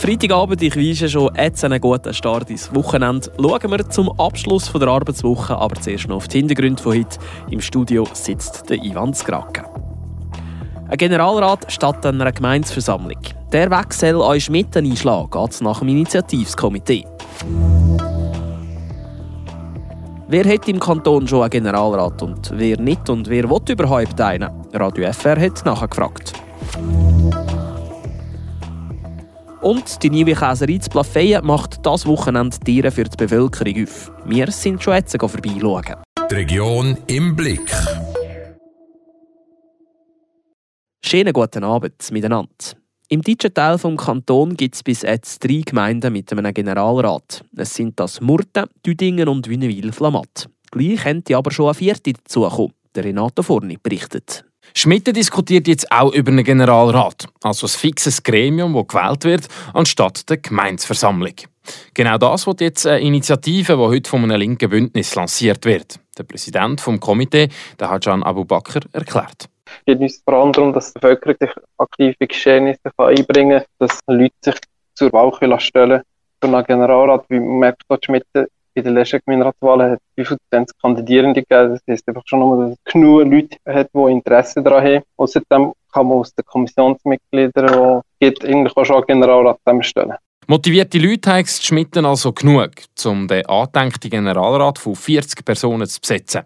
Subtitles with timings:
[0.00, 3.30] Freitagabend, ich weise schon jetzt einen guten Start ins Wochenende.
[3.36, 7.18] Schauen wir zum Abschluss der Arbeitswoche, aber zuerst noch auf die Hintergründe von heute.
[7.50, 9.62] Im Studio sitzt der Ivan Skrake.
[10.88, 13.18] Ein Generalrat statt einer Gemeinsversammlung.
[13.52, 17.04] Der soll euch Schmidt einschlagen, geht nach dem Initiativskomitee.
[20.28, 24.48] Wer hat im Kanton schon einen Generalrat und wer nicht und wer will überhaupt einen?
[24.72, 26.32] Radio FR hat nachgefragt.
[29.62, 34.10] Und die neue Käserei zu Plafeyen macht das Wochenende Tiere für die Bevölkerung auf.
[34.24, 35.96] Wir sind schon jetzt vorbeischauen.
[36.30, 37.70] Die Region im Blick.
[41.04, 42.48] Schönen guten Abend miteinander.
[43.10, 47.44] Im deutschen Teil des Kantons gibt es bis jetzt drei Gemeinden mit einem Generalrat.
[47.54, 50.48] Es sind das Murten, Düdingen und Wünnewil-Flamatt.
[50.70, 52.72] Gleich könnte aber schon eine vierte dazukommen.
[52.94, 54.44] Der Renato Forni berichtet.
[54.74, 60.28] Schmidt diskutiert jetzt auch über einen Generalrat, also ein fixes Gremium, das gewählt wird, anstatt
[60.30, 61.34] der Gemeinsversammlung.
[61.94, 66.00] Genau das wird jetzt eine Initiative, die heute von einem linken Bündnis lanciert wird.
[66.18, 69.48] Der Präsident des Komitee, der Hajan Abu Bakr, erklärt.
[69.66, 73.66] Es geht uns vor allem darum, dass die Bevölkerung sich aktiv in Geschehnisse einbringen kann,
[73.78, 74.56] dass Leute sich
[74.94, 76.02] zur Wahl stellen können.
[76.42, 78.24] Für einen Generalrat, wie merkt Schmidt,
[78.74, 81.70] in der letzten Gemeinderatswahl hat es 25 Kandidierende gegeben.
[81.70, 85.02] Das heisst einfach schon nur, dass es genug Leute hat, die Interesse daran haben.
[85.16, 90.14] Außerdem kann man aus den Kommissionsmitgliedern, die gibt, eigentlich auch schon einen Generalrat zusammenstellen.
[90.46, 92.70] Motivierte Leute haben es Schmitten also genug,
[93.04, 96.42] um den angedenkten Generalrat von 40 Personen zu besetzen.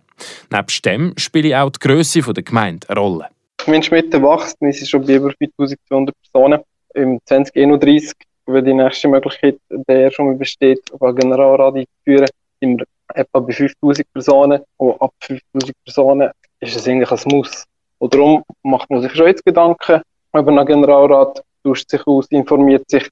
[0.51, 3.29] Neben dem spielt auch die Grösse der Gemeinde eine Rolle.
[3.67, 6.61] Wenn Schmitten wächst, ist es schon bei über 5200 Personen.
[6.95, 8.13] Im 2031
[8.47, 12.29] wenn die nächste Möglichkeit der schon mal besteht, auf einen Generalrat einzuführen,
[12.61, 14.63] sind wir etwa bei 5000 Personen.
[14.77, 17.65] Und ab 5000 Personen ist es eigentlich ein Muss.
[17.99, 22.89] Und darum macht man sich schon jetzt Gedanken über einen Generalrat, tauscht sich aus, informiert
[22.91, 23.09] sich,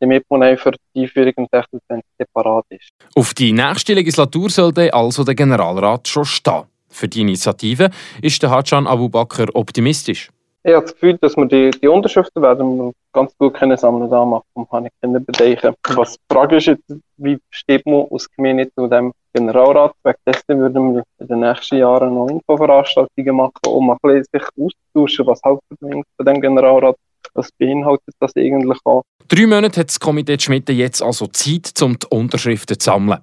[0.00, 2.90] damit man für die Einführung im 26 separat ist.
[3.14, 6.64] Auf die nächste Legislatur sollte also der Generalrat schon stehen.
[6.88, 7.90] Für die Initiative
[8.22, 10.30] ist der Abu Bakr optimistisch.
[10.66, 14.10] Ich habe das Gefühl, dass wir die, die Unterschriften werden wir ganz gut können sammeln
[14.10, 14.44] da machen.
[14.72, 15.74] Habe ich keine Bedenken.
[15.94, 16.84] Was die Frage ist jetzt,
[17.18, 19.92] wie steht man aus Gemeinde zu dem Generalrat?
[20.04, 24.42] Wegen dessen würden wir in den nächsten Jahren noch Infoveranstaltungen machen, um ein bisschen sich
[24.56, 26.96] auszutauschen, was halt von dem Generalrat
[27.34, 29.02] was beinhaltet das eigentlich auch.
[29.28, 33.20] Drei Monate hat das Komitee Schmidt jetzt also Zeit, um die Unterschriften zu sammeln.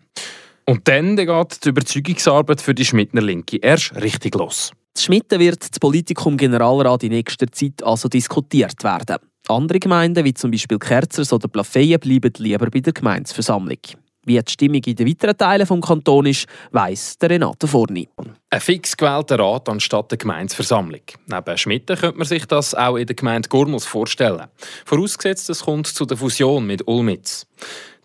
[0.65, 4.73] Und dann geht die Überzeugungsarbeit für die Schmidtner Linke erst richtig los.
[4.97, 9.17] Schmitten wird das Politikum Generalrat in nächster Zeit also diskutiert werden.
[9.47, 13.79] Andere Gemeinden, wie zum Beispiel Kerzers oder Plafeyen, bleiben lieber bei der Gemeinsversammlung.
[14.23, 18.07] Wie die Stimmung in den weiteren Teilen des Kantons ist, weiss der Renato Forni.
[18.51, 21.01] Ein fix gewählter Rat anstatt der Gemeinsversammlung.
[21.25, 24.45] Neben Schmitten könnte man sich das auch in der Gemeinde Gurmels vorstellen.
[24.85, 27.47] Vorausgesetzt, es kommt zu der Fusion mit Ulmitz.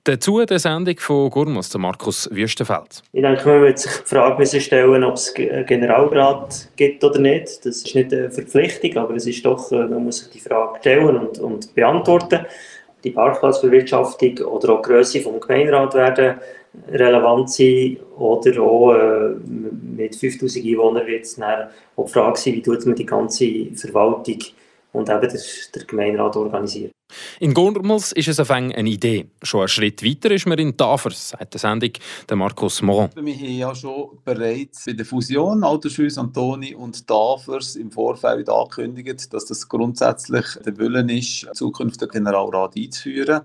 [0.06, 3.02] Dazu der Sendung von Gurmus, Markus Wüstenfeld.
[3.12, 7.66] Ich denke, man muss sich die Frage stellen, ob es einen Generalrat gibt oder nicht.
[7.66, 10.78] Das ist nicht eine Verpflichtung, aber es ist doch, äh, man muss sich die Frage
[10.78, 12.46] stellen und, und beantworten.
[13.02, 16.36] Die Parkplatzbewirtschaftung oder auch die Grösse des Gemeinderat werden
[16.88, 19.30] relevant sein oder auch äh,
[19.96, 23.74] mit 5000 Einwohnern wird es dann auch die Frage sein, wie tut man die ganze
[23.74, 24.38] Verwaltung
[24.96, 25.40] und eben der,
[25.74, 26.90] der Gemeinderat organisieren.
[27.38, 29.28] In Gurmels ist es eine Idee.
[29.42, 31.90] Schon einen Schritt weiter ist man in Tafers, sagt der Sendung
[32.28, 33.10] der Markus Moron.
[33.14, 39.32] Wir haben ja schon bereits bei der Fusion Altersschüsse Antoni und Tafers im Vorfeld angekündigt,
[39.32, 43.42] dass das grundsätzlich der Wille ist, zukünftig Generalrat einzuführen.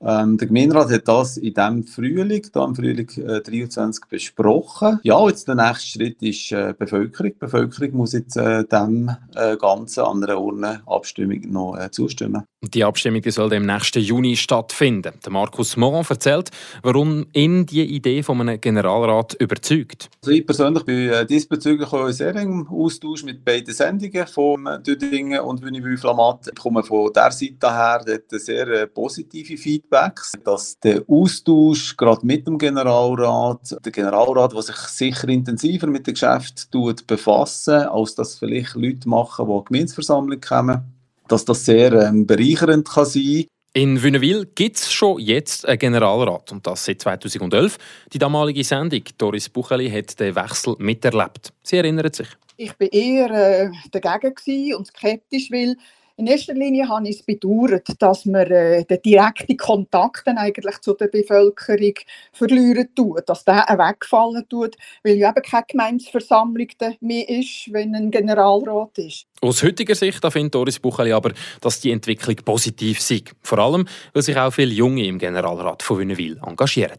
[0.00, 5.00] Ähm, der Gemeinderat hat das in diesem Frühling, da im Frühling äh, 23 besprochen.
[5.02, 7.32] Ja, jetzt der nächste Schritt ist äh, Bevölkerung.
[7.32, 12.44] Die Bevölkerung muss jetzt äh, dem äh, Ganzen an einer Urnenabstimmung noch äh, zustimmen.
[12.62, 15.12] Die Abstimmung die soll im nächsten Juni stattfinden.
[15.24, 16.50] Der Markus Moron erzählt,
[16.82, 20.10] warum ihn die Idee von einem Generalrat überzeugt.
[20.22, 25.40] Also ich persönlich bin äh, diesbezüglich auch sehr im Austausch mit beiden Sendungen von Düdingen
[25.40, 26.48] und Wünibü Flamat.
[26.48, 29.56] Ich komme von der Seite her dort sehr positive
[29.88, 36.06] Feedbacks, dass der Austausch gerade mit dem Generalrat, der Generalrat, der sich sicher intensiver mit
[36.06, 36.68] dem Geschäft
[37.06, 40.94] befassen, als das vielleicht Leute machen, die in die Gemeinsversammlung kommen
[41.28, 43.44] dass das sehr ähm, bereichernd kann sein
[43.74, 47.76] in Wünnewil gibt es schon jetzt einen Generalrat und das seit 2011.
[48.12, 51.52] Die damalige Sendung Doris Bucheli hat den Wechsel miterlebt.
[51.62, 52.28] Sie erinnert sich.
[52.56, 55.76] Ich war eher äh, dagegen und skeptisch, weil
[56.18, 60.94] In erster Linie habe ich es bedauert, dass man äh, den direkten Kontakt eigentlich zu
[60.94, 61.94] der Bevölkerung
[62.32, 64.74] verlieren tut, dass der wegfallen tut,
[65.04, 66.66] weil ja eben keine Gemeinsversammlung
[66.98, 69.26] mehr ist, wenn ein Generalrat ist.
[69.40, 71.30] Aus heutiger Sicht findet Doris Bucheli aber,
[71.60, 73.22] dass die Entwicklung positiv sei.
[73.42, 76.98] Vor allem, weil sich auch viele Junge im Generalrat von Wünnewil engagieren.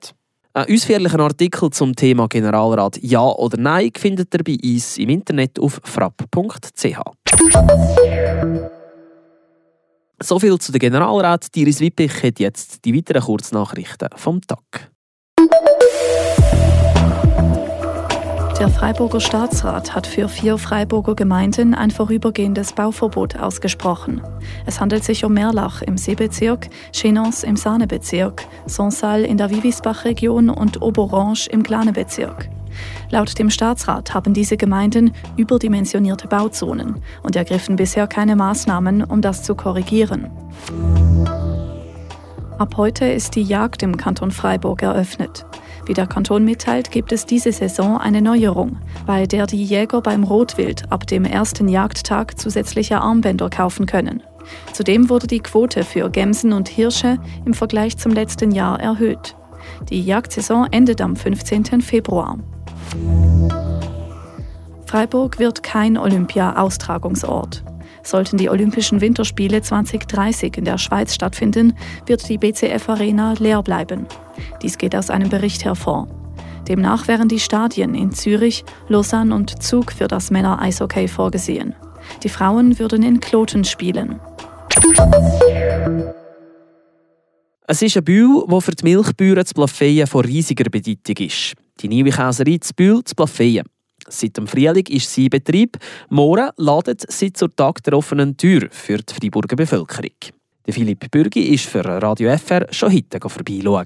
[0.53, 5.59] Einen ausführlichen Artikel zum Thema Generalrat Ja oder Nein findet ihr bei uns im Internet
[5.59, 6.99] auf frapp.ch.
[10.21, 11.47] So viel zu den Generalrat.
[11.55, 14.91] Iris Wippich hat jetzt die weiteren Kurznachrichten vom Tag.
[18.59, 24.21] Der Freiburger Staatsrat hat für vier Freiburger Gemeinden ein vorübergehendes Bauverbot ausgesprochen.
[24.65, 30.81] Es handelt sich um Merlach im Seebezirk, Chenons im Sahnebezirk, Sonsal in der Wiwisbach-Region und
[30.81, 32.49] Oberange im Glanebezirk.
[33.09, 39.43] Laut dem Staatsrat haben diese Gemeinden überdimensionierte Bauzonen und ergriffen bisher keine Maßnahmen, um das
[39.43, 40.29] zu korrigieren.
[42.57, 45.45] Ab heute ist die Jagd im Kanton Freiburg eröffnet.
[45.85, 50.23] Wie der Kanton mitteilt, gibt es diese Saison eine Neuerung, bei der die Jäger beim
[50.23, 54.21] Rotwild ab dem ersten Jagdtag zusätzliche Armbänder kaufen können.
[54.73, 59.35] Zudem wurde die Quote für Gämsen und Hirsche im Vergleich zum letzten Jahr erhöht.
[59.89, 61.81] Die Jagdsaison endet am 15.
[61.81, 62.37] Februar.
[64.85, 67.63] Freiburg wird kein Olympia-Austragungsort.
[68.01, 71.73] Sollten die Olympischen Winterspiele 2030 in der Schweiz stattfinden,
[72.07, 74.07] wird die BCF Arena leer bleiben.
[74.61, 76.07] Dies geht aus einem Bericht hervor.
[76.67, 81.75] Demnach wären die Stadien in Zürich, Lausanne und Zug für das Männer-Eishockey vorgesehen.
[82.23, 84.19] Die Frauen würden in Kloten spielen.
[87.67, 91.55] Es ist ein Bühl, der für die Milchbauern zu Plafeyen von riesiger Bedeutung ist.
[91.79, 93.65] Die neue Käserei zu Bühl zu Plafeyen.
[94.07, 95.77] Seit dem Frühling ist sie in Betrieb.
[96.09, 100.11] Morgen ladet sie zur Tag der offenen Tür für die Freiburger Bevölkerung.
[100.65, 103.85] Der Philipp Bürgi ist für Radio FR schon heute vorbeischauen.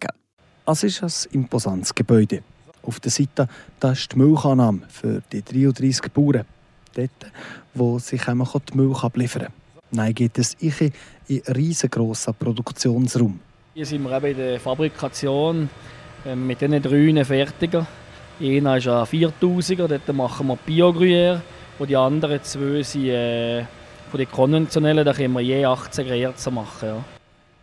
[0.65, 2.41] Es ist ein imposantes Gebäude.
[2.81, 3.47] Auf der Seite
[3.79, 6.45] da ist die Milchannahme für die 33 Bauern.
[6.95, 7.11] Dort,
[7.73, 9.53] wo sich die Milch abliefern kann.
[9.91, 10.73] Nein, geht es in
[11.29, 13.39] einen riesengroßen Produktionsraum.
[13.75, 15.69] Hier sind wir eben in der Fabrikation
[16.35, 17.85] mit diesen drei Fertiger.
[18.39, 21.41] Einer ist ein 4000er, dort machen wir Bio-Gruyère.
[21.79, 23.63] Und die anderen zwei sind äh,
[24.09, 26.87] von den konventionellen, da können wir je 18 Gruyère machen.
[26.89, 27.03] Ja.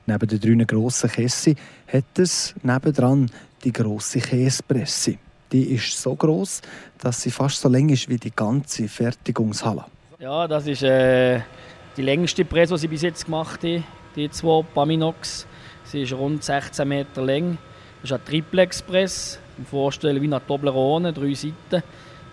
[0.06, 1.54] Neben den drei grossen Käse
[1.86, 3.30] hat es nebendran
[3.62, 5.16] die grosse Käsepresse.
[5.52, 6.62] Die ist so groß,
[6.98, 9.84] dass sie fast so lang ist wie die ganze Fertigungshalle.
[10.18, 11.40] Ja, das ist äh,
[11.96, 13.84] die längste Presse, die sie bis jetzt gemacht haben,
[14.16, 15.46] die zwei Paminox.
[15.84, 17.58] Sie ist rund 16 Meter lang.
[18.02, 19.38] Das ist eine Triplex-Presse.
[19.70, 21.82] Vorstellen wie eine Toblerone, drei Seiten.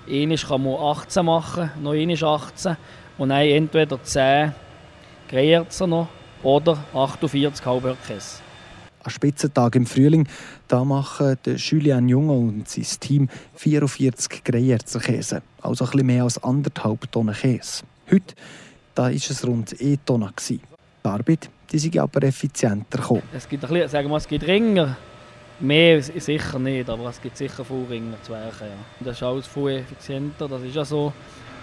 [0.09, 2.77] Eine kann man 18 machen, noch eine ist 18.
[3.17, 4.53] Und dann entweder 10
[5.27, 6.07] Greyerzer noch
[6.41, 8.41] oder 48 Halbhörkäse.
[9.03, 10.27] Am Spitzentag im Frühling
[10.67, 16.41] da machen Julian Junge und sein Team 44 Greyerzer Käse, also ein bisschen mehr als
[16.43, 17.83] anderthalb Tonnen Käse.
[18.09, 18.35] Heute
[18.95, 20.31] da ist es rund 1 Tonne.
[20.49, 20.59] Die
[21.03, 23.23] Arbeit die sind aber effizienter gekommen.
[23.33, 24.95] Es gibt ein bisschen, sagen wir, es gibt Ringer.
[25.59, 28.67] Mehr sicher nicht, aber es gibt sicher viele Ringer zu werken.
[28.67, 29.05] Ja.
[29.05, 31.11] Das ist alles viel effizienter, das ist ja so.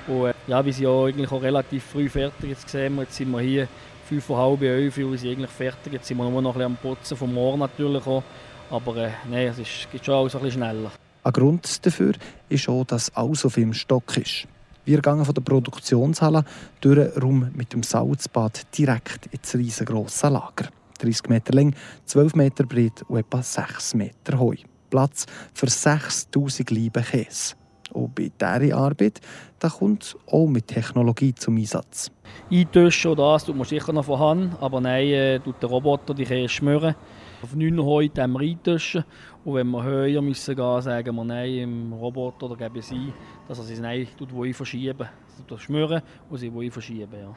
[0.09, 2.51] Und äh, ja, wir sind ja eigentlich auch relativ früh fertig.
[2.51, 3.69] Jetzt sehen jetzt sind wir hier
[4.09, 5.93] fünf vor halb elf, wir sind eigentlich fertig.
[5.93, 8.25] Jetzt sind wir nur noch ein am Putzen vom Morgen natürlich auch.
[8.71, 10.91] Aber äh, nein, es ist, geht schon alles ein bisschen schneller.
[11.23, 12.15] Ein Grund dafür
[12.49, 14.49] ist auch, dass alles viel im Stock ist.
[14.85, 16.45] Wir gehen von der Produktionshalle
[16.81, 20.69] durch Raum mit dem Salzbad direkt ins riesengroße Lager.
[20.99, 21.75] 30 Meter lang,
[22.07, 24.55] 12 Meter breit und etwa 6 Meter hoch.
[24.91, 27.55] Platz für 6000 Liebe Käse.
[27.93, 29.21] Und bei dieser Arbeit
[29.59, 32.11] da kommt auch mit Technologie zum Einsatz.
[32.51, 36.25] Eintauschen oder das tut man sicher noch vorhanden, aber nein, äh, tut der Roboter die
[36.25, 36.95] Käse schmören.
[37.43, 39.05] Auf 9 heute haben wir eintauschen
[39.45, 43.13] und wenn wir höher müssen gehen, sagen wir nein im Roboter oder geben sie
[43.49, 45.09] dass er sie nein tut, wo ich verschieben.
[45.49, 47.35] Das schmören und sie verschieben, ja.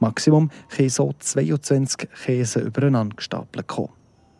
[0.00, 3.90] Maximum können so 22 Käse übereinander gestapelt kommen.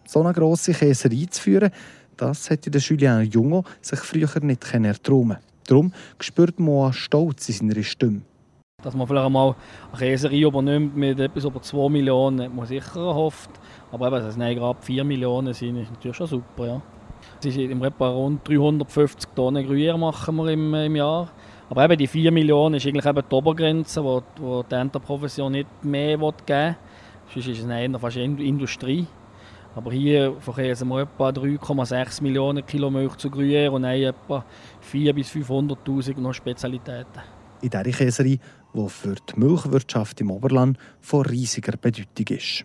[0.06, 1.70] So eine grosse Käserei zu führen,
[2.16, 7.82] das hätte der Julien Jungo sich früher nicht erträumen Darum spürt man Stolz in seiner
[7.82, 8.22] Stimme.
[8.82, 9.54] Dass man vielleicht einmal
[9.92, 13.50] eine Käserei übernimmt mit etwas über 2 Millionen, hat man sicher erhofft.
[13.92, 16.66] Aber eben, dass es gerade 4 Millionen sind, ist natürlich schon super.
[16.66, 16.82] Ja.
[17.38, 21.30] Es ist im etwa rund 350 Tonnen Gruyère machen wir im, im Jahr.
[21.70, 25.68] Aber eben die 4 Millionen ist eigentlich eben die Obergrenze, wo, wo die Enterprofession nicht
[25.82, 26.76] mehr geben will.
[27.32, 29.06] Sonst ist es eher fast Industrie.
[29.76, 34.44] Aber hier verkehren wir etwa 3,6 Millionen Kilo Milch zu Gruyère und etwa
[34.92, 37.22] 400.000 bis 500.000 noch Spezialitäten.
[37.62, 38.38] in dieser Käserei,
[38.74, 42.64] die für die Milchwirtschaft im Oberland von riesiger Bedeutung ist.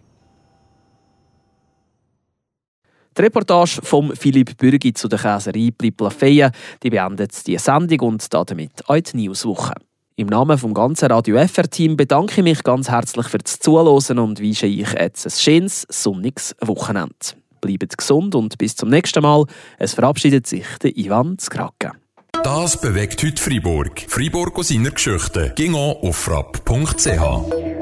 [3.17, 6.51] Die Reportage von Philipp Bürgi zu der Käserei Pliplafeia
[6.83, 9.73] die beendet die Sendung und damit auch die Newswoche.
[10.17, 14.65] Im Namen vom ganzen Radio FR-Team bedanke ich mich ganz herzlich fürs Zuhören und wünsche
[14.65, 17.13] euch jetzt ein schönes, sonniges Wochenende.
[17.61, 19.45] Bleibt gesund und bis zum nächsten Mal.
[19.77, 21.91] Es verabschiedet sich der Ivan Skrake.
[22.43, 24.05] Das bewegt heute Freiburg.
[24.07, 25.53] Freiburg aus seiner Geschichte.
[25.55, 27.74] Ging auf frapp.ch.